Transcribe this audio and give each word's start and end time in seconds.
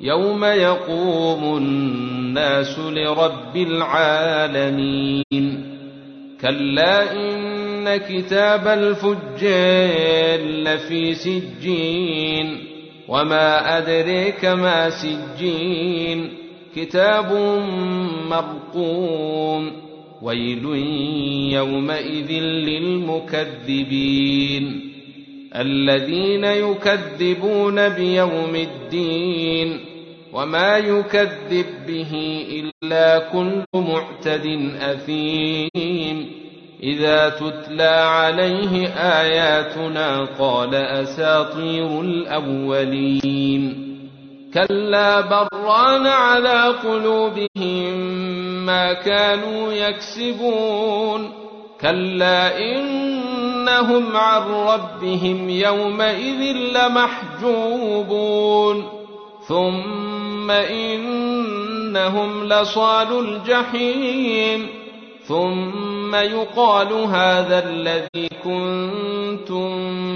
يوم 0.00 0.44
يقوم 0.44 1.56
الناس 1.56 2.78
لرب 2.78 3.56
العالمين 3.56 5.22
كلا 6.40 7.12
إن 7.12 7.96
كتاب 7.96 8.68
الفجار 8.68 10.40
لفي 10.40 11.14
سجين 11.14 12.58
وما 13.08 13.78
أدريك 13.78 14.44
ما 14.44 14.90
سجين 14.90 16.28
كتاب 16.76 17.32
مرقوم 18.30 19.72
ويل 20.22 20.64
يومئذ 21.52 22.32
للمكذبين 23.48 24.85
الذين 25.60 26.44
يكذبون 26.44 27.88
بيوم 27.88 28.54
الدين 28.54 29.80
وما 30.32 30.78
يكذب 30.78 31.66
به 31.86 32.44
إلا 32.50 33.18
كل 33.18 33.64
معتد 33.74 34.70
أثيم. 34.80 36.46
إذا 36.82 37.28
تتلى 37.28 37.82
عليه 37.82 38.86
آياتنا 38.88 40.24
قال 40.38 40.74
أساطير 40.74 42.00
الأولين. 42.00 43.86
كلا 44.54 45.20
بران 45.20 46.06
على 46.06 46.74
قلوبهم 46.84 47.96
ما 48.66 48.92
كانوا 48.92 49.72
يكسبون. 49.72 51.32
كلا 51.80 52.58
انهم 53.68 54.16
عن 54.16 54.42
ربهم 54.42 55.50
يومئذ 55.50 56.56
لمحجوبون. 56.56 58.84
ثم 59.48 60.50
إنهم 60.50 62.44
لصال 62.44 63.18
الجحيم. 63.18 64.68
ثم 65.24 66.14
يقال 66.14 66.92
هذا 66.92 67.68
الذي 67.68 68.28
كنتم 68.44 69.70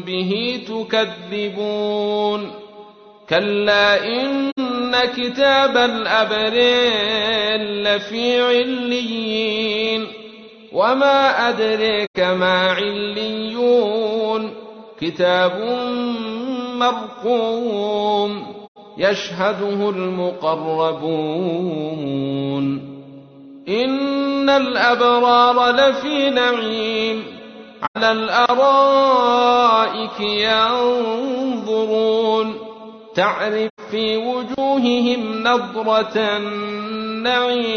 به 0.00 0.60
تكذبون. 0.68 2.50
كلا 3.30 4.06
إن 4.06 4.50
كتاب 5.16 5.76
الابرار 5.76 7.82
لفي 7.82 8.40
عليين. 8.40 9.75
وما 10.76 11.48
أدريك 11.48 12.20
ما 12.20 12.70
عليون 12.70 14.50
كتاب 15.00 15.52
مرقوم 16.76 18.46
يشهده 18.98 19.90
المقربون 19.90 21.06
إن 23.68 24.50
الأبرار 24.50 25.70
لفي 25.70 26.30
نعيم 26.30 27.24
على 27.96 28.12
الأرائك 28.12 29.30
ينظرون 31.40 31.86
تعرف 33.14 33.70
في 33.90 34.16
وجوههم 34.16 35.42
نضرة 35.42 36.16
النعيم 36.16 37.76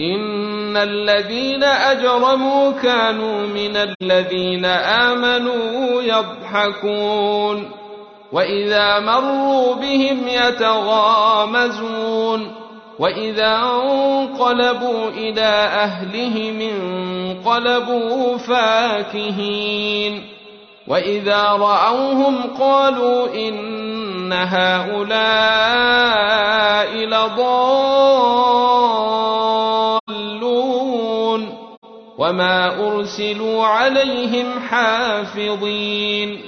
إن 0.00 0.76
الذين 0.76 1.64
أجرموا 1.64 2.72
كانوا 2.72 3.46
من 3.46 3.76
الذين 3.76 4.64
آمنوا 4.64 6.02
يضحكون 6.02 7.70
وإذا 8.32 9.00
مروا 9.00 9.74
بهم 9.74 10.28
يتغامزون 10.28 11.86
وإذا 12.98 13.56
انقلبوا 13.56 15.08
إلى 15.08 15.50
أهلهم 15.72 16.60
انقلبوا 16.60 18.38
فاكهين 18.38 20.22
وإذا 20.88 21.42
رأوهم 21.42 22.42
قالوا 22.60 23.34
إن 23.34 24.32
هؤلاء 24.32 25.06
لضالون 26.96 28.56
وما 32.18 32.88
ارسلوا 32.88 33.66
عليهم 33.66 34.60
حافظين 34.60 36.40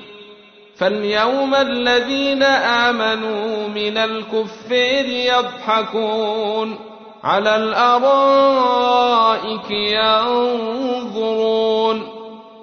فاليوم 0.77 1.55
الذين 1.55 2.43
امنوا 2.43 3.69
من 3.69 3.97
الكفار 3.97 5.05
يضحكون 5.07 6.79
على 7.25 7.57
الارائك 7.57 8.71
ينظرون 9.71 11.39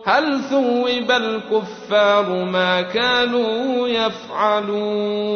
هل 0.06 0.40
ثوب 0.40 1.12
الكفار 1.12 2.30
ما 2.30 2.82
كانوا 2.82 3.88
يفعلون 3.88 5.36